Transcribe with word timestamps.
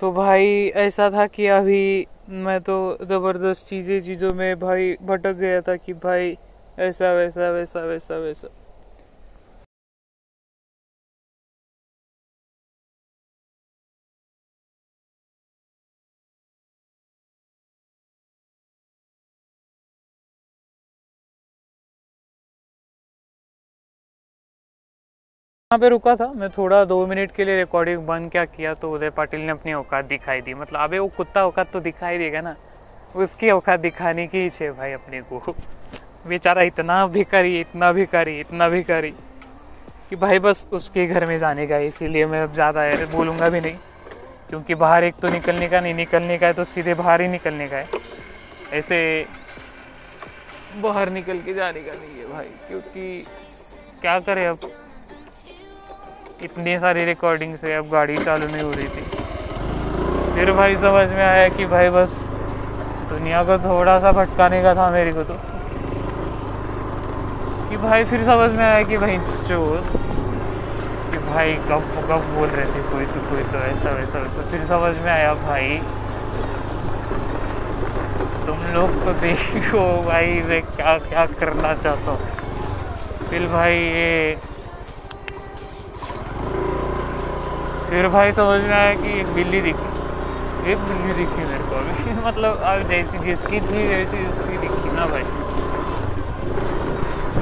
तो 0.00 0.10
भाई, 0.12 0.68
ऐसा 0.76 1.08
था 1.10 1.26
कि 1.26 1.46
अभी 1.46 2.06
मैं 2.28 2.60
तो 2.60 2.76
ज़बरदस्त 3.02 3.68
चीज़ें, 3.68 4.00
चीज़ों 4.00 4.32
में 4.34 4.58
भाई 4.58 4.94
भटक 5.02 5.32
गया 5.32 5.60
था 5.60 5.76
कि 5.76 5.92
भाई, 5.92 6.36
ऐसा, 6.78 7.12
वैसा 7.12 7.50
वैसा 7.50 7.80
वैसा 7.80 8.16
वैसा। 8.16 8.48
यहाँ 25.70 25.80
पे 25.80 25.88
रुका 25.88 26.14
था। 26.16 26.26
मैं 26.32 26.48
थोड़ा 26.50 26.84
दो 26.84 27.06
मिनट 27.06 27.32
के 27.36 27.44
लिए 27.44 27.56
रिकॉर्डिंग 27.56 28.06
बंद 28.06 28.30
क्या 28.32 28.44
किया 28.44 28.72
तो 28.74 28.92
उदय 28.92 29.10
पाटिल 29.16 29.40
ने 29.40 29.50
अपनी 29.52 29.72
औकात 29.72 30.04
दिखाई 30.04 30.40
दी। 30.40 30.54
मतलब 30.54 30.80
अबे 30.80 30.98
वो 30.98 31.08
कुत्ता 31.16 31.44
औकात 31.46 31.70
तो 31.72 31.80
दिखाई 31.80 32.18
देगा 32.18 32.40
ना। 32.40 32.54
उसकी 33.14 33.50
औकात 33.50 33.80
दिखाने 33.80 34.26
की 34.26 34.38
ही 34.38 34.50
छे 34.50 34.70
भाई 34.70 34.92
अपने 34.92 35.20
को। 35.22 35.54
बेचारा 36.28 36.62
इतना 36.62 37.06
भिखारी 37.08 37.60
इतना 37.60 37.92
भिखारी 37.92 38.38
इतना 38.40 38.68
भिखारी 38.68 39.10
कि 40.10 40.16
भाई 40.16 40.38
बस 40.38 40.66
उसके 40.72 41.06
घर 41.06 41.26
में 41.26 41.38
जाने 41.38 41.66
का 41.66 41.76
है। 41.76 41.86
इसीलिए 41.86 42.26
मैं 42.26 42.42
अब 42.42 42.54
ज़्यादा 42.54 42.88
बोलूँगा 43.12 43.48
भी 43.48 43.60
नहीं। 43.60 43.76
क्योंकि 44.48 44.74
बाहर 44.76 45.04
एक 45.04 45.20
तो 45.22 45.28
निकलने 45.28 45.68
का 45.68 45.80
नहीं, 45.80 45.94
निकलने 45.94 46.38
का 46.38 46.46
है 46.46 46.52
तो 46.52 46.64
सीधे 46.64 46.94
बाहर 46.94 47.20
ही 47.20 47.28
निकलने 47.28 47.68
का 47.68 47.76
है। 47.76 47.88
ऐसे 48.72 49.26
बाहर 50.80 51.10
निकल 51.10 51.38
के 51.40 51.54
जाने 51.54 51.80
का 51.80 51.92
नहीं 51.92 52.18
है 52.18 52.32
भाई। 52.32 52.50
क्योंकि 52.68 53.24
क्या 54.00 54.18
करें 54.20 54.46
अब? 54.46 54.70
इतनी 56.44 56.78
सारी 56.78 57.04
रिकॉर्डिंग 57.04 57.54
से 57.56 57.72
अब 57.74 57.88
गाड़ी 57.92 58.16
चालू 58.16 58.46
नहीं 58.46 58.62
हो 58.62 58.70
रही 58.72 58.88
थी। 58.88 59.02
फिर 60.34 60.52
भाई 60.52 60.74
समझ 60.76 61.08
में 61.08 61.24
आया 61.24 61.48
कि 61.48 61.64
भाई 61.66 61.88
बस 61.90 62.12
दुनिया 63.10 63.42
को 63.44 63.56
थोड़ा 63.58 63.98
सा 64.00 64.10
भटकाने 64.12 64.62
का 64.62 64.74
था 64.74 64.90
मेरे 64.90 65.12
को 65.12 65.22
तो। 65.24 65.34
कि 67.68 67.76
भाई 67.76 68.04
फिर 68.04 68.24
समझ 68.24 68.50
में 68.52 68.64
आया 68.64 68.82
कि 68.82 68.96
भाई 68.96 69.16
चोर, 69.48 69.78
कि 71.10 71.18
भाई 71.24 71.54
कब 71.70 71.82
कब 72.08 72.28
बोल 72.34 72.48
रहे 72.48 72.66
थे 72.66 72.82
कोई 72.90 73.06
तो 73.06 73.20
कोई 73.30 73.42
तो 73.52 73.58
ऐसा, 73.66 73.90
वैसा 73.90 74.18
वैसा। 74.18 74.50
फिर 74.50 74.66
समझ 74.66 74.94
में 75.04 75.10
आया 75.12 75.32
भाई, 75.42 75.76
तुम 78.46 78.62
लोग 78.74 78.90
तो 79.04 79.12
देखो 79.20 79.86
भाई 80.02 80.40
मैं 80.42 80.60
क्या 80.76 80.96
क्या 81.08 81.26
करना 81.40 81.74
चाहता 81.74 82.10
हूँ। 82.10 82.20
फिर 83.30 83.46
भाई 83.48 83.74
ये 83.74 84.36
फिर 87.90 88.08
भाई 88.08 88.32
समझ 88.32 88.60
में 88.60 88.74
आया 88.74 88.94
कि 88.94 89.20
एक 89.20 89.34
बिल्ली 89.34 89.60
दिखी। 89.60 90.70
एक 90.72 90.78
बिल्ली 90.78 91.12
दिखी 91.14 91.44
मेरे 91.44 91.64
को 91.68 91.76
अभी। 91.76 92.14
मतलब 92.26 92.56
अब 92.62 92.88
जैसी 92.88 93.18
जिसकी 93.18 93.60
थी, 93.60 93.86
वैसी 93.88 94.26
उसकी 94.28 94.58
दिखी 94.58 94.90
ना 94.96 95.06
भाई। 95.06 95.22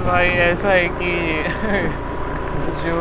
भाई 0.07 0.27
ऐसा 0.27 0.69
है 0.69 0.89
कि 0.89 1.11
जो 2.87 2.97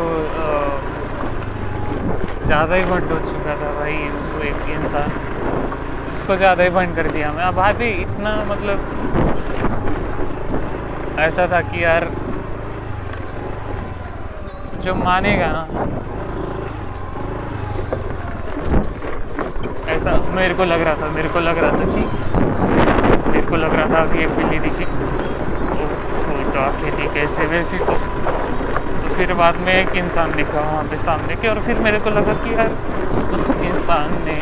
ज़्यादा 2.45 2.75
ही 2.75 2.83
बंड 2.83 3.11
हो 3.11 3.17
चुका 3.19 3.55
था 3.55 3.71
भाई, 3.79 3.93
वो 3.93 4.41
एक 4.41 4.69
इंसान। 4.69 5.11
उसको 6.17 6.35
ज़्यादा 6.35 6.63
ही 6.63 6.69
बंड 6.69 6.95
कर 6.95 7.07
दिया 7.07 7.31
मैं। 7.31 7.43
अब 7.43 7.55
भाई 7.55 7.89
इतना 7.91 8.35
मतलब 8.47 8.77
ऐसा 11.19 11.47
था 11.47 11.61
कि 11.61 11.83
यार, 11.83 12.09
जो 14.83 14.95
मानेगा 14.95 15.47
ना 15.47 15.65
ऐसा 19.87 20.11
मेरे 20.35 20.53
को 20.53 20.63
लग 20.63 20.81
रहा 20.81 20.93
था, 20.93 21.09
मेरे 21.15 21.29
को 21.29 21.39
लग 21.39 21.57
रहा 21.57 21.71
था 21.71 21.85
कि, 21.85 22.01
मेरे 23.29 23.47
को 23.47 23.55
लग 23.55 23.73
रहा 23.73 23.87
था 23.89 24.05
कि 24.05 24.23
एक 24.23 24.35
बिल्ली 24.35 24.59
दिखी। 24.59 24.85
तो 26.53 26.59
आके 26.59 26.91
थी 26.91 27.07
कैसे 27.13 27.45
वैसी 27.45 27.77
तो 27.77 27.85
तो 27.85 29.15
फिर 29.15 29.33
बाद 29.33 29.55
में 29.55 29.73
एक 29.73 29.95
इंसान 29.95 30.31
दिखा 30.35 30.59
वहाँ 30.59 30.83
पे 30.83 30.97
सामने 30.97 31.35
के 31.35 31.47
और 31.47 31.59
फिर 31.59 31.79
मेरे 31.79 31.99
को 31.99 32.09
लगा 32.09 32.33
कि 32.33 32.53
यार, 32.53 32.69
उस 33.33 33.49
इंसान 33.63 34.13
ने 34.25 34.37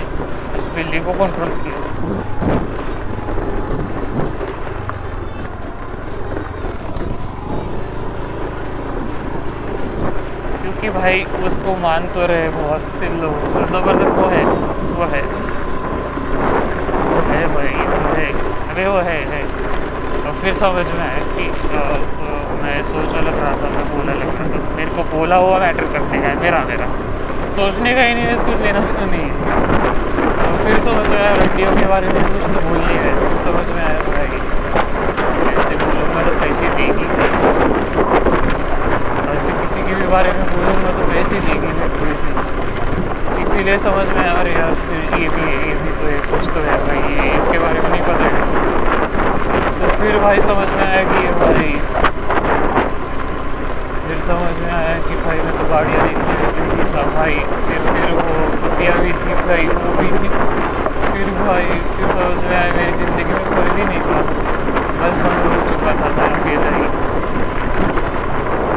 उस 0.57 0.67
बिल्ली 0.75 0.99
को 0.99 1.13
कंट्रोल 1.13 1.49
किया। 1.49 1.81
क्योंकि 10.61 10.89
भाई, 10.89 11.23
उसको 11.43 11.75
मान 11.77 12.07
तो 12.07 12.27
रहे 12.27 12.49
बहुत 12.49 12.93
से 12.99 13.09
लोग 13.21 13.35
ज़बरदस्त 13.69 14.17
वो 14.19 14.27
है 14.27 14.45
वो 14.93 15.05
है। 15.15 15.52
भाई 17.53 17.73
अरे 18.73 18.87
वो 18.87 18.99
है 19.07 19.17
है 19.31 19.41
तो 20.25 20.31
फिर 20.41 20.53
समझ 20.59 20.85
में 20.91 21.01
आया 21.05 21.23
कि 21.33 21.45
मैं 22.63 22.75
सोच 22.91 23.15
लग 23.17 23.39
रहा 23.39 23.51
था 23.61 23.69
मैं 23.75 23.85
बोला 23.89 24.13
लग 24.13 24.29
रहा 24.29 24.45
था 24.53 24.59
मेरे 24.75 24.91
को 24.97 25.03
बोला 25.09 25.35
हुआ 25.43 25.57
मैटर 25.59 25.89
करने 25.93 26.21
का 26.21 26.27
है, 26.27 26.35
मेरा 26.41 26.59
मेरा. 26.69 26.87
सोचने 27.57 27.93
का 27.95 28.01
ही 28.01 28.13
नहीं 28.13 28.25
है 28.25 28.35
कुछ 28.45 28.61
लेना 28.61 28.79
तो 28.93 29.05
नहीं. 29.05 29.27
है 29.27 29.33
तो 30.37 30.63
फिर 30.63 30.79
समझ 30.85 31.05
में 31.09 31.17
आया 31.17 31.33
वीडियो 31.41 31.75
के 31.79 31.85
बारे 31.87 32.07
में 32.13 32.21
कुछ 32.23 32.47
तो 32.55 32.63
बोलनी 32.67 32.97
है 33.03 33.13
समझ 33.45 33.65
में 33.75 33.83
आया 33.83 33.99
भाई 34.07 34.41
ऐसे 35.53 35.75
बोलूँगा 35.83 36.23
तो 36.29 36.35
पैसे 36.41 36.73
देगी 36.79 37.07
ऐसे 39.35 39.51
किसी 39.61 39.87
के 39.89 39.95
भी 39.95 40.07
बारे 40.15 40.31
में 40.31 40.43
बोलूँगा 40.53 40.97
तो 40.99 41.07
पैसे 41.13 41.39
देगी 41.47 41.73
मैं 41.79 42.62
इसीलिए 43.53 43.77
समझ 43.79 44.05
में 44.09 44.27
आ 44.27 44.41
रही 44.45 44.53
है 44.53 44.67
ये 45.21 45.27
भी 45.29 45.43
ये 45.63 45.73
भी 45.81 45.91
तो 45.97 46.05
ये 46.09 46.21
कुछ 46.29 46.45
तो 46.53 46.61
है 46.67 46.77
भाई, 46.85 47.01
ये 47.15 47.25
इसके 47.33 47.57
बारे 47.63 47.81
में 47.81 47.89
नहीं 47.89 47.99
पता 48.07 48.29
है। 48.29 48.39
तो 49.81 49.89
फिर 49.99 50.15
भाई 50.23 50.39
समझ 50.47 50.65
में 50.69 50.81
आया 50.85 51.03
कि 51.09 51.19
ये 51.25 51.33
भाई 51.41 51.69
फिर 54.07 54.17
समझ 54.29 54.55
में 54.61 54.71
आया 54.77 54.95
कि 55.05 55.19
भाई 55.25 55.37
मैं 55.45 55.53
तो 55.59 55.67
गाड़ियाँ 55.73 56.07
देखने 56.07 56.87
था 56.95 57.03
भाई, 57.11 57.37
फिर 57.67 57.85
फिर 57.89 58.09
वो 58.21 58.39
कुतिया 58.63 58.95
भी 59.03 59.13
थी 59.21 59.37
भाई, 59.43 59.69
वो 59.75 59.93
भी 59.99 60.09
थी। 60.17 60.33
फिर 61.13 61.29
भाई, 61.43 61.69
फिर 61.93 62.09
समझ 62.17 62.39
में 62.45 62.57
आया 62.57 62.73
मेरी 62.79 62.97
ज़िंदगी 63.03 63.33
में 63.33 63.45
कोई 63.53 63.69
भी 63.75 63.83
नहीं 63.83 64.01
था। 64.07 64.17
बस 65.03 65.21
बंद 65.27 65.45
हो 65.45 65.61
चुका 65.69 65.93
था 66.01 66.09
ही 66.39 66.57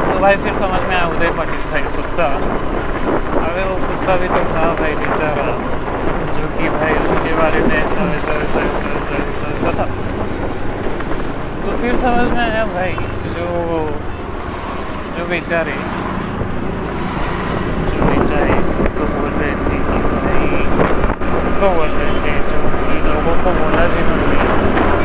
तो 0.05 0.19
भाई 0.21 0.35
फिर 0.45 0.53
समझ 0.61 0.81
में 0.87 0.95
आया 0.95 1.07
उदय 1.15 1.35
पाटिल 1.37 1.61
भाई 1.73 1.83
कुत्ता 1.97 2.27
अरे 3.47 3.63
वो 3.65 3.75
कुत्ता 3.81 4.15
भी 4.21 4.27
तो 4.27 4.39
था 4.53 4.63
भाई, 4.79 4.95
बेचारा। 5.01 5.45
जो 6.37 6.47
कि 6.57 6.69
भाई 6.71 6.95
उसके 7.03 7.33
बारे 7.35 7.59
में 7.67 7.75
ऐसा 7.75 8.03
वैसा 8.09 8.33
वैसा 8.37 8.63
वैसा 8.63 8.89
वैसा 9.13 9.51
वैसा 9.51 9.71
था। 9.77 9.85
तो 11.63 11.77
फिर 11.81 11.95
समझ 12.03 12.25
में 12.31 12.41
आया 12.43 12.65
भाई, 12.73 12.93
जो 13.37 13.47
जो 15.17 15.25
बेचारे 15.29 15.77
जो 17.87 18.09
बेचारे 18.09 18.59
तो 18.97 19.07
बोल 19.15 19.31
रहे 19.39 19.53
थे 19.63 19.79
कि 19.87 19.97
भाई 20.11 20.47
तो 21.61 21.69
बोल 21.77 21.89
रहे 21.89 22.13
थे, 22.25 22.35
जो 22.51 22.59
कि 22.75 22.99
लोगों 23.07 23.35
को 23.43 23.57
बोला 23.59 23.87
जिन्होंने। 23.95 24.96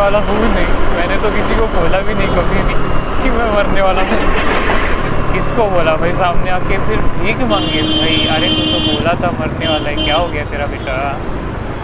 वाला 0.00 0.18
हूँ 0.28 0.36
नहीं। 0.44 0.66
मैंने 0.96 1.16
तो 1.22 1.30
किसी 1.36 1.54
को 1.58 1.66
बोला 1.74 2.00
भी 2.06 2.14
नहीं, 2.14 2.28
कभी 2.36 2.62
भी, 2.68 2.74
कि 3.22 3.30
मैं 3.36 3.48
मरने 3.54 3.80
वाला 3.82 4.02
हूँ। 4.10 4.18
किसको 5.32 5.64
बोला 5.70 5.94
भाई? 5.96 6.12
सामने 6.16 6.50
आके 6.50 6.78
फिर 6.86 6.98
भीख 7.16 7.42
मांगे। 7.50 7.82
भाई, 7.90 8.16
अरे 8.36 8.48
तू 8.54 8.62
तो 8.70 8.78
बोला 8.86 9.12
था 9.22 9.30
मरने 9.40 9.68
वाला 9.68 9.88
है, 9.88 9.96
क्या 10.04 10.16
हो 10.16 10.26
गया 10.28 10.44
तेरा 10.52 10.66
बेटा? 10.72 10.96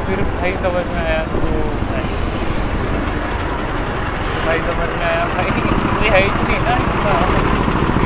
फिर 0.06 0.18
भाई 0.32 0.52
समझ 0.64 0.84
में 0.88 1.00
आया 1.00 1.22
तो 1.26 1.38
भाई 4.46 4.58
समझ 4.66 4.88
में 4.90 5.04
आया, 5.04 5.22
भाई 5.30 5.46
इतनी 5.46 6.08
हाइट 6.08 6.34
नहीं 6.42 6.58
ना 6.66 6.74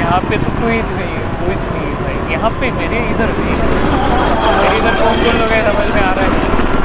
यहाँ 0.00 0.21
पे 0.29 0.37
तो 0.45 0.52
कोई 0.61 0.76
नहीं 0.85 1.09
है 1.09 1.25
कोई 1.40 1.55
नहीं 1.57 1.83
है 1.83 1.95
भाई। 2.02 2.33
यहाँ 2.33 2.50
पे 2.61 2.71
मेरे 2.79 3.00
इधर 3.11 3.33
भी 3.38 3.50
मेरे 3.50 4.76
इधर 4.79 4.95
कौन 5.00 5.23
कौन 5.25 5.37
लोग 5.40 5.52
है, 5.52 5.61
समझ 5.67 5.88
में 5.95 6.02
आ 6.02 6.12
रहा 6.19 6.25
है? 6.25 6.79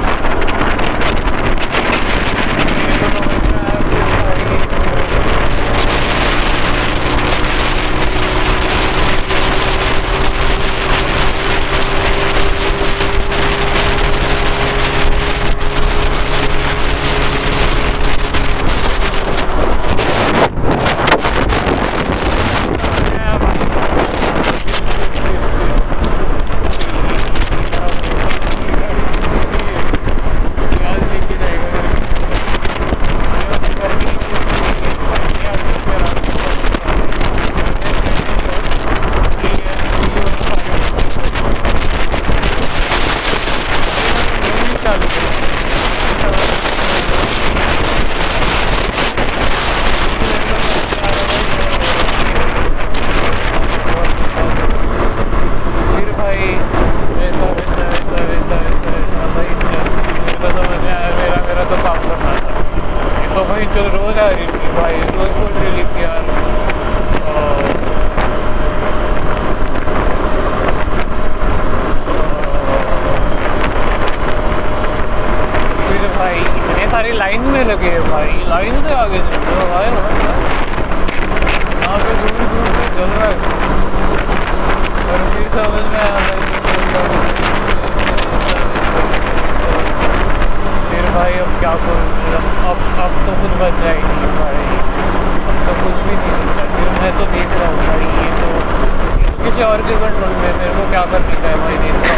पर 99.75 99.81
के 99.83 99.95
कंट्रोल 100.01 100.35
में 100.35 100.51
मेरे 100.59 100.73
को 100.75 100.89
क्या 100.89 101.05
करने 101.11 101.35
का 101.35 101.49
है 101.49 101.57
भाई 101.59 102.14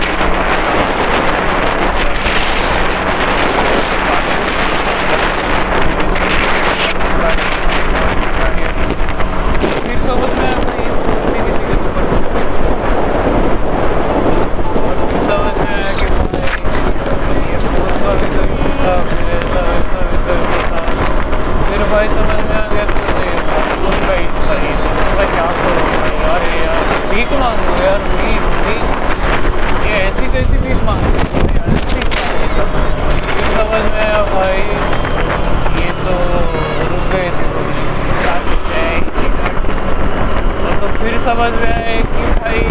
समझ 41.28 41.52
में 41.54 41.68
आए 41.68 41.96
कि 42.12 42.28
भाई 42.36 42.62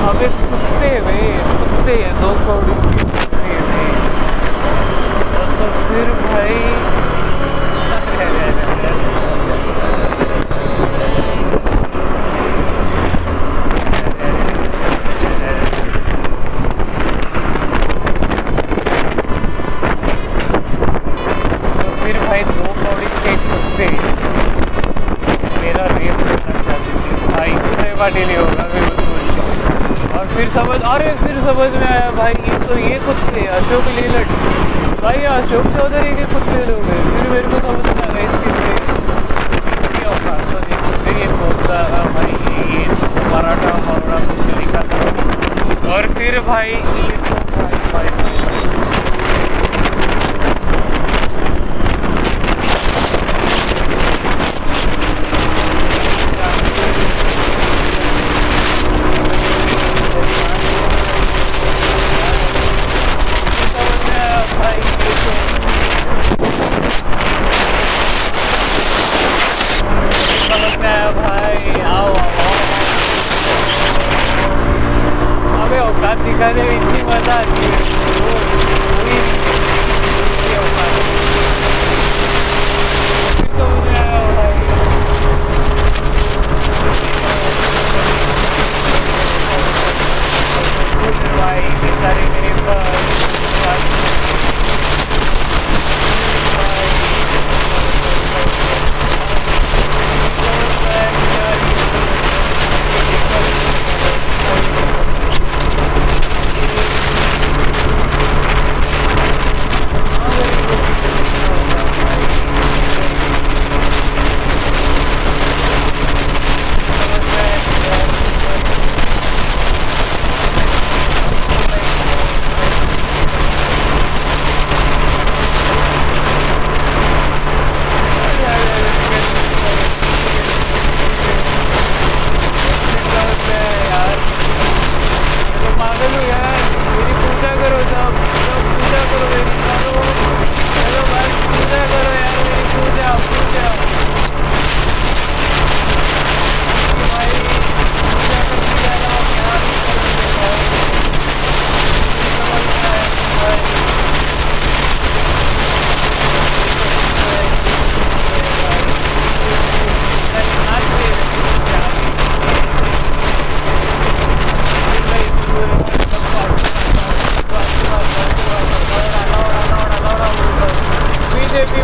हमें 0.00 0.28
खुद 0.32 0.66
से 0.80 0.90
वे 1.06 1.20
खुद 1.52 1.78
से 1.86 1.94
है 2.02 2.12
दो 2.20 2.34
करोड़ी 2.46 2.95
अशोक 33.56 33.86
ले 33.96 34.02
लट 34.08 34.32
भाई, 35.02 35.20
अशोक 35.34 35.66
चौधरी 35.76 36.10
के 36.16 36.24
कुछ 36.24 36.32
कुत्ते 36.32 36.58
लोग 36.70 36.82
हैं। 36.88 36.98
फिर 37.12 37.30
मेरे 37.30 37.48
को 37.52 37.60
समझ 37.66 37.84
में 37.86 38.02
आ 38.02 38.08
गया 38.12 38.24
इसके 38.24 38.50
लिए 38.54 38.76
भाई, 42.16 42.32
ये 42.74 42.82
मराठा 43.32 43.72
और 45.94 46.02
फिर 46.18 46.38
भाई 46.46 46.72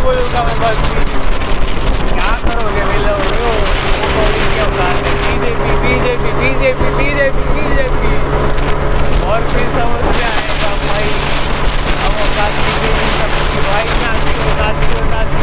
बोलूँगा 0.03 0.41
मैं 0.47 0.57
बस 0.61 0.79
क्या 2.13 2.31
करोगे 2.47 2.85
मिलो 2.87 3.17
BJP 5.23 5.73
BJP 5.83 6.31
BJP 6.41 6.89
BJP 6.97 7.45
BJP 7.55 8.15
और 9.31 9.49
फिर 9.53 9.67
समस्या 9.77 10.29
है 10.29 10.43
आएगा 10.43 10.73
भाई 10.83 11.09
अब 12.07 12.19
औकात 12.25 12.53
की? 12.59 12.73
बीजेपी 12.83 13.07
सब 13.15 13.31
भाई 13.69 13.87
नाच 14.03 14.23
के 14.27 14.43
औकात 14.51 14.77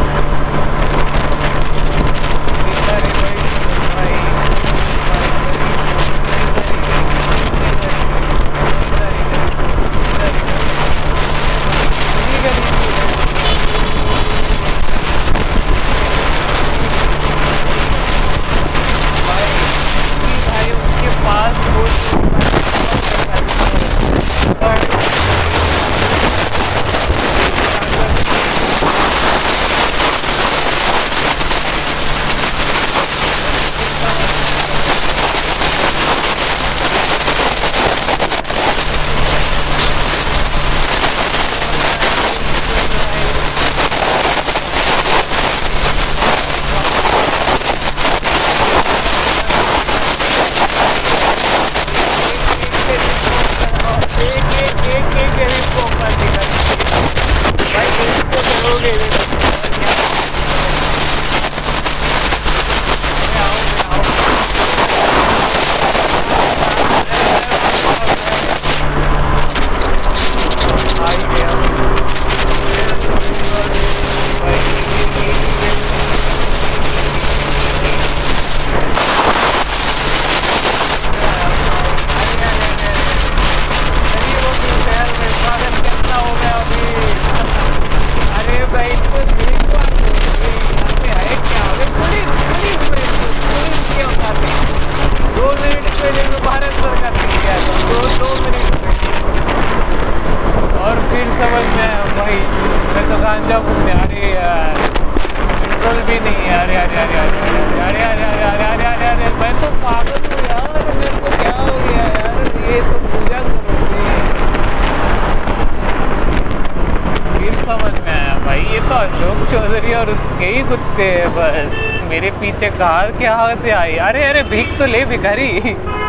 पीछे 122.61 122.77
कार 122.77 123.11
के 123.19 123.25
हाथ 123.27 123.61
से 123.61 123.71
आई? 123.73 123.93
अरे 124.07 124.23
अरे, 124.23 124.41
भीख 124.49 124.77
तो 124.79 124.85
ले 124.85 125.03
भिखारी, 125.05 125.47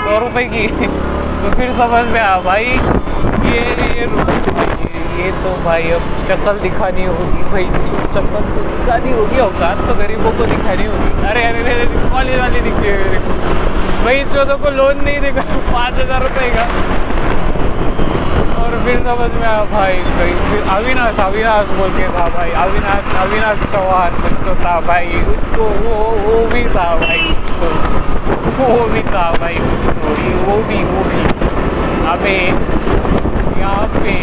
सौ 0.04 0.18
रुपए 0.21 0.42
की। 0.52 0.66
तो 0.68 1.50
फिर 1.56 1.71
समझ 1.78 2.04
में 2.06 2.21
आया, 2.21 2.40
भाई, 2.44 2.64
ये 3.49 3.62
ये 3.92 4.04
ये 5.14 5.30
तो 5.42 5.50
भाई, 5.64 5.90
अब 5.92 6.02
शक्ल 6.28 6.52
दिखानी 6.61 7.04
होगी, 7.04 7.42
भाई 7.53 7.64
शक्ल 8.12 8.42
तो 8.50 8.64
दिखानी 8.68 9.12
होगी, 9.12 9.40
औकात 9.40 9.81
तो 9.88 9.94
गरीबों 9.96 10.33
को 10.38 10.46
दिखानी 10.46 10.87
होगी। 10.87 11.27
अरे 11.31 11.44
अरे 11.44 11.62
अरे 11.72 11.87
कॉलेज 12.12 12.38
वाले 12.40 12.61
दिखे 12.68 12.92
भाई 14.05 14.24
चौदह 14.35 14.55
को 14.62 14.70
लोन 14.77 15.05
नहीं 15.05 15.20
देगा 15.20 15.42
पाँच 15.72 15.94
हज़ार 15.94 16.22
रुपये 16.22 16.50
का। 16.50 16.64
और 18.72 18.78
फिर 18.85 18.98
समझ 19.06 19.28
में 19.30 19.46
आया 19.46 19.64
भाई 19.70 19.96
फिर 20.18 20.68
अविनाश 20.74 21.18
अविनाश 21.20 21.72
बोल 21.78 21.90
के 21.96 22.06
था 22.14 22.26
भाई, 22.37 22.50
अविनाश 22.61 23.14
अविनाश 23.22 23.58
चौहान 23.72 24.14
तो 24.46 24.54
था 24.62 24.78
भाई 24.87 25.20
उसको 25.32 25.64
वो 25.82 25.96
वो 26.22 26.37
भी 26.52 26.64
था 26.74 26.87
भाई 27.00 27.35
तो 27.61 27.68
वो 28.61 28.87
भी 28.92 29.02
था 29.08 29.24
भाई 29.40 29.58
तो 29.58 30.14
वो 30.46 30.56
भी 30.68 30.82
वो 30.92 31.02
भी। 31.11 31.20
अबे, 32.12 32.38
यहाँ 33.58 33.87
पे। 33.94 34.16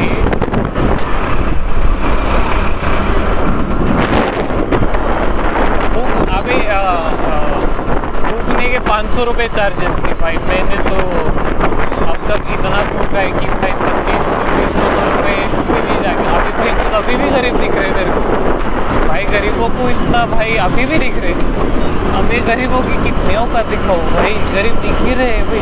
अभी 6.39 6.57
फूकने 8.25 8.67
के 8.69 8.79
पाँच 8.89 9.15
सौ 9.15 9.23
रुपये 9.25 9.47
चार्जेस 9.55 9.95
थे 10.05 10.13
भाई, 10.21 10.37
मैंने 10.49 10.77
तो 10.89 10.97
अब 12.05 12.17
तक 12.29 12.51
इतना 12.53 12.83
फूका 12.91 13.19
है 13.19 13.31
कि 13.39 13.45
भाई 13.61 13.98
सौ 15.29 15.57
रुपये 15.57 15.81
नहीं 15.83 16.01
जाके, 16.01 16.25
अभी 16.37 16.51
भाई 16.51 16.69
अभी 16.99 17.15
भी 17.15 17.29
गरीब 17.29 17.55
दिख 17.57 17.71
रहे 17.71 17.89
मेरे 17.89 18.11
को। 18.11 19.07
भाई, 19.07 19.23
गरीबों 19.23 19.69
को 19.69 19.89
इतना, 19.89 20.25
भाई, 20.25 20.55
अभी 20.55 20.85
भी 20.85 20.97
दिख 20.97 21.13
रहे। 21.17 21.33
हमें 22.13 22.47
गरीबों 22.47 22.81
की 22.81 23.03
कितने 23.03 23.35
औकात 23.35 23.65
दिखाओ 23.65 23.97
भाई? 23.97 24.33
गरीब 24.55 24.75
दिख 24.75 25.01
ही 25.01 25.13
रहे 25.13 25.41
भाई। 25.41 25.59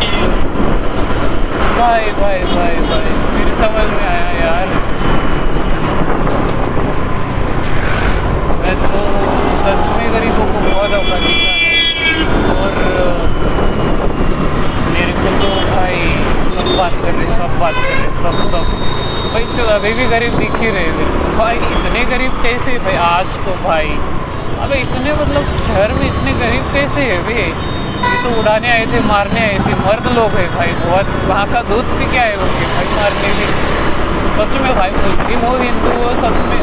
भाई 1.80 2.12
भाई 2.12 2.40
भाई 2.40 2.76
भाई 2.76 3.10
फिर 3.34 3.54
समझ 3.54 3.88
में 3.90 4.08
आया 4.08 4.30
यार। 4.46 4.68
मैं 8.62 8.76
तो 8.76 8.98
सच 9.64 9.98
में 9.98 10.14
गरीबों 10.14 10.46
को 10.46 10.60
बहुत 10.70 10.92
औकात 10.92 11.22
दिखा 11.22 11.52
और, 12.56 12.74
मेरे 14.94 15.12
को 15.12 15.30
तो 15.44 15.76
भाई, 15.76 15.98
सब 16.58 16.78
बात 16.78 16.92
कर 16.92 17.12
रहे 17.12 17.26
सब 17.26 17.60
बात 17.60 17.74
कर 17.74 17.82
रहे 17.82 18.08
सब 18.24 18.52
सब। 18.52 19.17
भाई 19.28 19.44
तो 19.58 19.63
अभी 19.72 19.92
भी 19.94 20.06
गरीब 20.08 20.38
दिख 20.38 20.56
ही 20.56 20.70
रहे 20.72 20.92
को 20.92 21.36
भाई, 21.38 21.56
इतने 21.72 22.04
गरीब 22.06 22.32
कैसे 22.44 22.78
भाई, 22.80 22.96
आज 23.06 23.26
तो 23.46 23.54
भाई, 23.63 23.90
अबे 24.62 24.78
इतने 24.78 25.13
मतलब 25.13 25.44
शहर 25.68 25.94
में 25.94 26.06
इतने 26.06 26.34
गरीब 26.34 26.63
कैसे 26.74 27.02
है 27.02 27.18
भाई? 27.24 27.48
ये 28.08 28.18
तो 28.24 28.30
उड़ाने 28.40 28.72
आए 28.72 28.86
थे, 28.86 29.00
मारने 29.08 29.40
आए 29.40 29.58
थे, 29.58 29.74
मर्द 29.86 30.08
लोग 30.16 30.38
हैं 30.38 30.48
भाई, 30.58 30.72
बहुत। 30.82 31.06
वहाँ 31.26 31.46
का 31.48 31.62
दूध 31.70 31.86
पी 32.00 32.06
के 32.12 32.18
आए 32.18 32.36
होंगे 32.36 32.66
भाई, 32.76 32.88
मारने 32.96 33.34
भी 33.40 33.48
सच 34.38 34.62
में 34.62 34.74
भाई, 34.76 34.92
मुस्लिम 34.98 35.46
हो 35.46 35.56
हिंदू 35.58 35.94
हो 35.98 36.10
सच 36.24 36.42
में? 36.50 36.62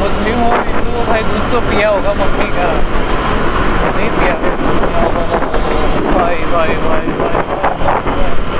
मुस्लिम 0.00 0.38
हो 0.40 0.52
हिंदू 0.66 0.98
हो 0.98 1.04
भाई, 1.06 1.22
दूध 1.22 1.52
तो 1.52 1.60
पिया 1.60 1.88
होगा 1.88 2.12
मम्मी 2.12 2.50
का। 2.50 2.68
नहीं 3.96 4.10
पिया। 4.10 4.34
भाई 6.16 6.36
भाई 6.52 6.74
भाई 6.86 7.06
भाई 7.18 7.42
भाई। 7.42 8.55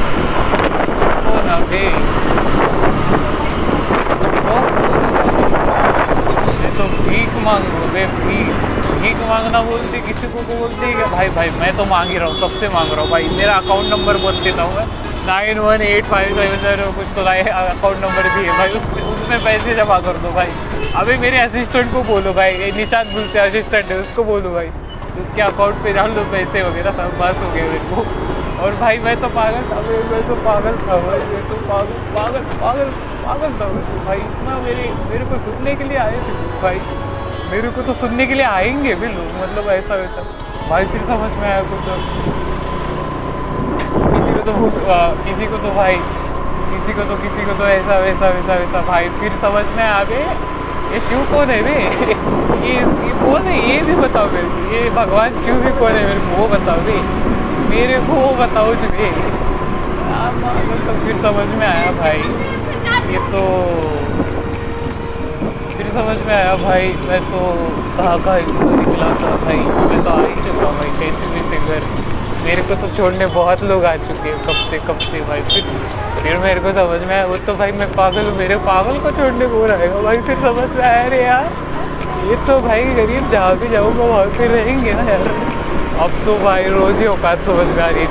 तो 6.76 6.84
भीख 7.02 7.30
मांगो 7.44 7.86
बे 7.92 8.04
भीख 8.16 8.54
भीख 9.00 9.18
मांगना 9.28 9.60
बोलते, 9.62 10.00
किसी 10.06 10.26
को 10.28 10.38
को 10.38 10.54
बोलते 10.58 10.92
क्या, 10.92 11.06
भाई 11.12 11.28
भाई, 11.36 11.50
मैं 11.60 11.72
तो 11.76 11.84
मांग 11.90 12.10
ही 12.10 12.18
रहा 12.18 12.28
हूँ, 12.28 12.36
सबसे 12.40 12.68
मांग 12.68 12.92
रहा 12.92 13.00
हूँ, 13.00 13.10
भाई, 13.10 13.28
मेरा 13.36 13.54
अकाउंट 13.56 13.86
नंबर 13.90 14.16
बोल 14.22 14.40
देता 14.44 14.62
हूँ 14.62 14.74
मैं 14.76 14.86
nine 15.26 15.58
one 15.58 15.82
eight 15.82 16.04
five 16.04 16.36
seven 16.36 16.56
zero 16.64 16.90
कुछ 16.96 17.06
तो 17.16 17.22
अकाउंट 17.22 17.98
नंबर 18.04 18.28
भी 18.34 18.42
है 18.46 18.58
भाई, 18.58 18.68
उसमें 19.12 19.38
पैसे 19.44 19.74
जमा 19.76 19.98
कर 20.00 20.16
दो, 20.24 20.32
भाई, 20.32 20.50
अभी 20.96 21.16
मेरे 21.20 21.38
असिस्टेंट 21.38 21.92
को 21.92 22.02
बोलो, 22.02 22.32
भाई 22.32 22.70
निशाद 22.76 23.06
बोलते 23.14 23.38
असिस्टेंट 23.38 23.84
है, 23.84 24.00
उसको 24.00 24.24
बोलो, 24.24 24.50
भाई 24.50 24.68
उसके 25.20 25.42
अकाउंट 25.42 25.82
पे 25.84 25.92
डाल 25.92 26.10
दो, 26.14 26.24
पैसे 26.32 26.62
वगैरह 26.62 26.92
सब 26.92 27.18
बस 27.20 27.36
हो 27.42 27.52
गए 27.52 27.62
मेरे 27.64 27.86
को। 27.90 28.04
और 28.64 28.74
भाई, 28.80 28.98
मैं 28.98 29.14
तो 29.20 29.28
पागल 29.30 29.62
था, 29.70 29.80
मैं 30.10 30.22
तो 30.28 30.34
पागल 30.44 30.76
था 30.82 30.96
भाई 31.06 31.18
मैं 31.30 31.42
तो 31.48 31.56
पागल 31.68 31.96
पागल 32.14 32.44
पागल 32.62 32.88
पागल 33.24 33.52
था 33.60 33.68
भाई, 34.06 34.18
इतना 34.18 34.56
मेरे 34.64 34.84
मेरे 35.10 35.24
को 35.24 35.38
सुनने 35.46 35.74
के 35.74 35.84
लिए 35.84 35.98
आए 35.98 36.20
थे। 36.26 36.34
भाई, 36.62 36.80
मेरे 37.50 37.68
को 37.70 37.82
तो 37.82 37.92
सुनने 38.00 38.26
के 38.26 38.34
लिए 38.34 38.46
आएँगे 38.46 38.94
भी 38.94 39.08
लोग 39.08 39.28
मतलब 39.42 39.70
ऐसा 39.72 39.94
वैसा। 39.94 40.22
भाई, 40.68 40.86
फिर 40.92 41.02
समझ 41.08 41.30
में 41.32 41.48
आया 41.48 41.62
कुछ 41.72 41.84
किसी 44.06 44.32
को 44.32 44.40
तो 44.46 44.52
किसी 45.24 45.46
को 45.46 45.58
तो 45.58 45.70
भाई, 45.74 45.96
किसी 46.70 46.92
को 46.92 47.02
तो 47.10 47.16
किसी 47.18 47.44
को 47.46 47.58
तो 47.58 47.66
ऐसा, 47.68 47.98
वैसा 47.98 48.28
वैसा 48.30 48.54
वैसा। 48.54 48.80
भाई, 48.88 49.08
फिर 49.20 49.36
समझ 49.42 49.64
में 49.76 49.84
आ 49.84 50.02
गए, 50.04 50.24
ये 50.92 51.00
शिव 51.00 51.20
कौन 51.30 51.50
है 51.50 51.62
बे 51.62 51.76
ये 52.66 52.80
ये 53.06 53.12
कौन 53.20 53.42
है 53.48 53.56
ये 53.68 53.80
भी 53.86 53.94
बताओ 53.96 54.30
मेरे 54.30 54.48
को, 54.48 54.60
ये 54.74 54.90
भगवान 54.96 55.40
क्यों 55.44 55.58
भी 55.60 55.70
कौन 55.80 55.92
है 55.92 56.04
मेरे 56.06 56.20
को, 56.20 56.36
वो 56.36 56.48
बताओ 56.54 56.80
बे 56.86 56.96
मेरे 57.70 57.98
को 58.06 58.20
वो 58.20 58.32
बताओ 58.42 58.74
चुके 58.82 59.10
बे 59.10 59.34
तो 60.86 60.92
फिर 61.04 61.16
समझ 61.22 61.46
में 61.58 61.66
आया 61.66 61.90
भाई। 62.00 62.20
ये 63.12 63.18
तो 63.32 63.42
फिर 65.76 65.86
समझ 65.94 66.16
में 66.26 66.34
आया 66.34 66.54
भाई, 66.56 66.86
मैं 67.08 67.18
तो 67.30 67.40
धागा 67.98 68.36
निकला 68.38 69.08
था 69.22 69.30
भाई, 69.44 69.58
मैं 69.90 70.02
तो 70.04 70.10
आ 70.10 70.20
ही 70.20 70.34
चुका 70.36 70.70
भाई, 70.78 70.90
कैसे 71.00 71.32
भी 71.34 71.40
सिंगर 71.50 71.86
मेरे 72.46 72.62
को 72.62 72.74
तो 72.80 72.88
छोड़ने 72.96 73.26
बहुत 73.34 73.62
लोग 73.70 73.84
आ 73.84 73.94
चुके 74.02 74.28
हैं, 74.28 74.38
कब 74.46 74.64
से 74.70 74.78
कब 74.88 74.98
से 75.06 75.20
भाई, 75.28 75.40
फिर 75.52 75.64
फिर 76.22 76.38
मेरे 76.40 76.60
को 76.60 76.72
समझ 76.72 77.00
में 77.02 77.14
आया, 77.14 77.26
वो 77.26 77.36
तो 77.46 77.54
भाई 77.54 77.72
मैं 77.80 77.92
पागल 77.92 78.30
मेरे 78.38 78.56
पागल 78.66 78.98
को 79.04 79.10
छोड़ने 79.18 79.46
को 79.54 79.64
रहेगा 79.66 80.02
भाई 80.02 80.18
फिर 80.28 80.36
समझ 80.42 80.68
में 80.70 80.84
आया 80.84 81.04
अरे 81.04 81.22
यार। 81.24 81.48
ये 82.24 82.36
तो 82.46 82.58
भाई 82.60 82.84
गरीब 82.94 83.30
जहाँ 83.32 83.56
भी 83.58 83.68
जाऊँगा, 83.68 84.04
वहाँ 84.04 84.24
पे 84.38 84.46
रहेंगे 84.46 84.92
ना 84.92 85.02
यार। 85.10 85.28
अब 86.04 86.10
तो 86.26 86.38
भाई 86.38 86.64
रोज़ 86.68 86.96
ही 86.96 87.06
औकात 87.06 87.44
समझ 87.46 87.66
में 87.66 87.82
आ 87.82 87.88
रही 87.88 88.04
है। 88.04 88.08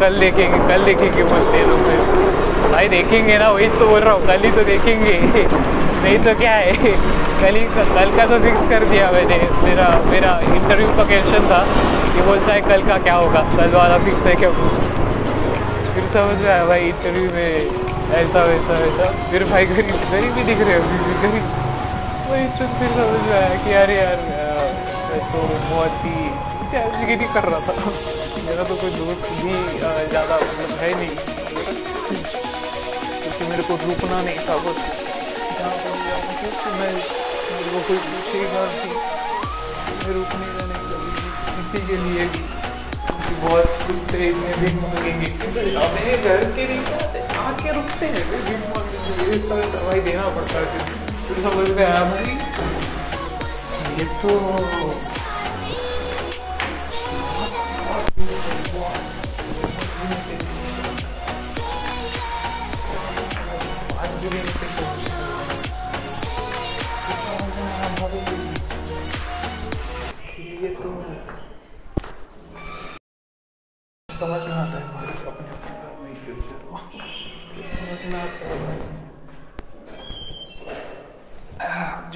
कल 0.00 0.18
देखेंगे 0.20 0.58
कल 0.68 0.84
देखेंगे 0.84 1.22
बोलते 1.24 1.64
लोग 1.66 1.80
भाई 2.72 2.88
देखेंगे 2.88 3.36
ना, 3.38 3.50
वही 3.50 3.68
तो 3.78 3.88
बोल 3.88 4.00
रहा 4.00 4.12
हूँ, 4.12 4.26
कल 4.26 4.44
ही 4.44 4.50
तो 4.52 4.62
देखेंगे। 4.64 5.18
नहीं 6.02 6.18
तो 6.24 6.34
क्या 6.38 6.52
है? 6.52 6.72
कल 7.42 7.56
ही 7.56 7.64
कल 7.74 8.16
का 8.16 8.26
तो 8.26 8.38
फिक्स 8.40 8.68
कर 8.70 8.84
दिया 8.84 9.10
मैंने। 9.12 9.38
मेरा 9.64 9.88
मेरा 10.06 10.38
इंटरव्यू 10.46 10.88
का 10.96 11.04
क्वेश्चन 11.04 11.48
था 11.50 11.62
कि 12.06 12.22
बोलता 12.22 12.52
है 12.52 12.60
कल 12.62 12.86
का 12.88 12.98
क्या 13.04 13.14
होगा? 13.14 13.40
कल 13.56 13.76
वाला 13.76 13.98
फिक्स 14.04 14.26
है 14.26 14.34
क्या 14.36 14.50
फिर 15.94 16.08
समझ 16.14 16.44
में 16.44 16.50
आया 16.52 16.64
भाई 16.64 16.88
इंटरव्यू 16.88 17.30
में 17.34 17.50
ऐसा, 18.16 18.42
वैसा 18.44 18.80
वैसा। 18.80 19.12
फिर 19.30 19.44
भाई 19.52 19.66
गरीब 19.66 19.94
गरीब 20.12 20.32
भी 20.34 20.42
दिख 20.44 20.66
रहे 20.66 20.74
अभी 20.74 21.40
भी 22.36 22.46
गरीब 22.46 22.56
वही 22.56 22.68
फिर 22.78 22.88
समझ 22.88 23.20
में 23.26 23.36
आया 23.36 23.54
कि 23.64 23.72
यार 23.72 23.90
यार 23.90 24.18
तो 25.16 25.40
बहुत 25.40 25.94
ही 26.04 26.16
नहीं 27.06 27.28
कर 27.34 27.44
रहा 27.44 27.60
था। 27.60 27.74
मेरा 28.46 28.64
तो 28.64 28.74
कोई 28.76 28.90
दोस्त 28.90 29.28
भी 29.42 29.52
ज़्यादा 30.08 30.36
मतलब 30.36 30.70
है 30.80 30.90
नहीं। 30.94 31.14
क्योंकि 33.22 33.44
मेरे 33.44 33.62
को 33.62 33.76
रुकना 33.76 34.18
नहीं 34.22 34.38
था 34.48 34.56
बस। 34.56 34.80
जहाँ 35.58 35.76
पर 35.76 35.92
मैं 36.80 36.92
मेरे 36.92 37.70
को 37.70 37.80
कोई 37.88 37.96
पूछेगा 37.96 38.62
कि 38.66 38.90
मैं 39.96 40.12
रुकने 40.14 40.46
का 40.56 40.62
नहीं 40.66 40.82
कभी 40.90 41.10
किसी 41.56 41.86
के 41.86 41.96
लिए 41.96 42.24
भी 42.26 42.42
बहुत 43.46 43.68
रुकते 43.90 44.18
में 44.18 44.54
भी 44.60 44.70
मांगेंगे। 44.82 45.28
अपने 45.76 46.12
घर 46.16 46.44
के 46.44 46.68
नहीं 46.68 46.84
आके 47.46 47.72
रुकते 47.72 48.06
हैं। 48.06 48.24
भी 48.30 48.56
मांगेंगे। 48.66 49.36
इसका 49.36 49.56
दवाई 49.56 50.00
देना 50.00 50.28
पड़ता 50.28 50.58
है। 50.58 51.05
फिर 51.28 51.42
समझ 51.42 51.68
में 51.70 51.84
आया 51.84 52.04
भाई 52.10 52.36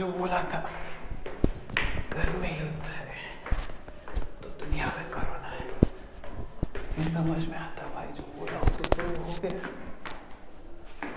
जो 0.01 0.07
बोला 0.09 0.37
था, 0.53 0.59
घर 2.13 2.29
में 2.41 2.53
युद्ध 2.59 2.83
है 2.83 3.17
तो 4.43 4.49
दुनिया 4.61 4.87
में 4.87 5.09
करोना 5.11 5.49
है। 5.49 5.65
ये 6.99 7.05
समझ 7.15 7.41
में 7.49 7.59
आता 7.59 7.89
भाई, 7.95 8.07
जो 8.09 8.23
बोला 8.37 8.59
हो 8.59 8.69
तो 8.77 8.85
प्रयोग 8.95 9.19
हो 9.25 9.35
गया। 9.43 9.61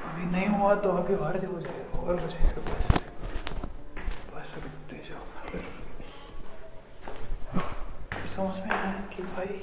अभी 0.10 0.26
नहीं 0.32 0.48
हुआ 0.50 0.74
तो 0.84 0.89
अभी 0.98 1.13
हर 1.24 1.38
और 1.38 1.46
हो 1.46 1.60
जाएगा, 1.62 2.00
और 2.00 2.19
हो 2.22 2.28
जाएगा 2.28 2.62
बस 2.65 2.84
बस 4.34 4.50
रुकते 4.58 4.98
जाओ। 5.08 5.24
समझ 8.36 8.56
में 8.58 8.72
आया 8.72 8.93
कि 9.15 9.24
भाई 9.24 9.54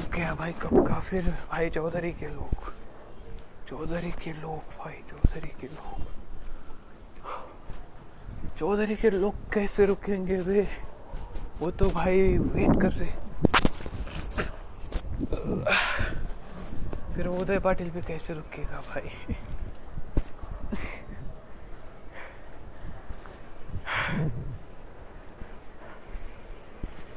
तो 0.00 0.10
गया 0.16 0.34
भाई? 0.34 0.52
कब 0.52 0.86
का 0.88 0.98
फिर 1.00 1.24
भाई 1.50 1.70
चौधरी 1.70 2.10
के 2.12 2.26
लोग। 2.26 2.72
चौधरी 3.68 4.10
के 4.22 4.32
लोग, 4.32 4.60
भाई 4.78 4.94
चौधरी 5.10 5.52
के 5.60 5.66
लोग। 5.66 5.98
चौधरी 8.58 8.94
के 8.96 9.10
लोग 9.10 9.34
कैसे 9.52 9.86
रुकेंगे 9.86 10.36
वे? 10.36 10.66
वो 11.60 11.70
तो 11.70 11.88
भाई 11.90 12.20
वेट 12.38 12.80
कर 12.82 12.92
रहे 12.92 13.12
फिर 17.14 17.26
उदय 17.26 17.58
पाटिल 17.58 17.90
भी 17.90 18.00
कैसे 18.00 18.34
रुकेगा 18.34 18.80
भाई? 18.88 19.34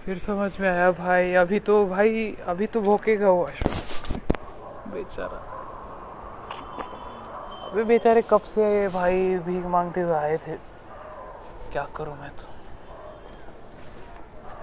फिर 0.05 0.17
समझ 0.19 0.51
में 0.59 0.67
आया 0.69 0.89
भाई 0.91 1.33
अभी 1.39 1.59
तो 1.59 1.85
भाई 1.87 2.25
अभी 2.47 2.65
तो 2.67 2.79
भोकेगा 2.81 3.29
वो 3.29 3.43
अशोक 3.43 4.91
बेचारा। 4.93 5.37
अभी 7.67 7.83
बेचारे 7.83 8.21
कब 8.29 8.41
से 8.45 8.87
भाई 8.93 9.37
भीख 9.45 9.65
मांगते 9.65 10.01
हुए 10.01 10.15
आए 10.15 10.37
थे? 10.37 10.55
क्या 11.71 11.83
करूँ 11.95 12.15
मैं 12.17 12.29
तो? 12.31 12.47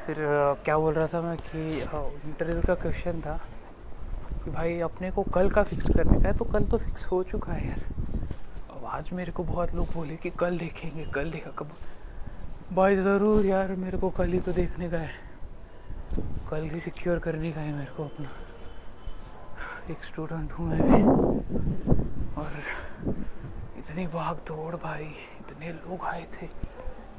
फिर 0.07 0.16
क्या 0.64 0.76
बोल 0.79 0.94
रहा 0.94 1.07
था 1.07 1.20
मैं 1.20 1.37
कि 1.38 1.62
इंटरव्यू 1.79 2.62
का 2.66 2.74
क्वेश्चन 2.74 3.20
था 3.20 3.38
कि 4.44 4.50
भाई 4.50 4.79
अपने 4.81 5.11
को 5.11 5.22
कल 5.35 5.50
का 5.50 5.62
फिक्स 5.62 5.88
करने 5.96 6.20
का 6.20 6.29
है 6.29 6.37
तो 6.38 6.44
कल 6.53 6.64
तो 6.66 6.79
फिक्स 6.79 7.07
हो 7.07 7.22
चुका 7.33 7.53
है 7.53 7.66
यार। 7.68 7.81
अब 8.70 8.85
आज 8.92 9.11
मेरे 9.12 9.33
को 9.33 9.42
बहुत 9.44 9.74
लोग 9.74 9.87
बोले 9.94 10.16
कि 10.16 10.31
कल 10.38 10.59
देखेंगे 10.59 11.11
कल 11.14 11.31
देखा 11.31 11.50
कब 11.59 11.70
भाई 12.74 12.96
ज़रूर 12.96 13.46
यार 13.46 13.74
मेरे 13.79 13.98
को 13.98 14.09
कल 14.11 14.33
ही 14.33 14.40
तो 14.40 14.53
देखने 14.53 14.88
का 14.90 14.98
है। 14.98 15.30
कल 16.51 16.68
ही 16.70 16.81
सिक्योर 16.81 17.18
करने 17.18 17.51
का 17.53 17.61
है 17.61 17.73
मेरे 17.73 17.92
को 17.96 18.05
अपना। 18.05 18.29
एक 19.90 20.05
स्टूडेंट 20.05 20.53
हूँ 20.53 20.66
मैं। 20.68 20.79
भी 20.81 21.03
और 22.37 22.53
इतनी 23.79 24.07
भाग 24.07 24.37
दौड़ 24.49 24.75
भाई, 24.77 25.05
इतने 25.40 25.73
लोग 25.73 26.05
आए 26.05 26.27
थे। 26.35 26.49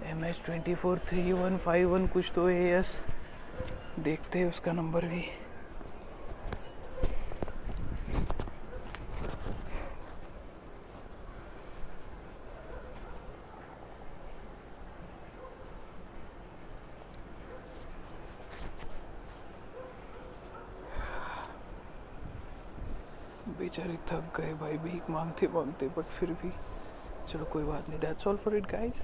M 0.09 0.25
S 0.25 0.41
twenty 0.45 0.75
four 0.75 0.99
three 1.09 1.31
one 1.33 1.57
five 1.65 1.93
one 1.93 2.07
कुछ 2.07 2.31
तो 2.35 2.49
ए 2.49 2.63
एस 2.79 2.95
देखते 3.99 4.39
हैं 4.39 4.49
उसका 4.49 4.71
नंबर 4.71 5.05
भी 5.05 5.23
बेचारे 23.59 23.95
थक 24.11 24.31
गए 24.37 24.53
भाई, 24.53 24.77
भीख 24.77 25.09
मांगते 25.09 25.47
मांगते 25.47 25.87
बट 25.97 26.05
फिर 26.19 26.31
भी 26.41 26.51
चलो 27.27 27.45
कोई 27.51 27.63
बात 27.63 27.89
नहीं 27.89 27.99
that's 27.99 28.27
all 28.27 28.37
for 28.37 28.55
it 28.57 28.71
guys 28.71 29.03